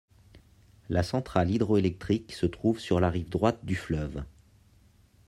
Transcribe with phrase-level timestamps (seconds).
[0.89, 4.23] La centrale hydroélectrique se trouve sur la rive droite du fleuve.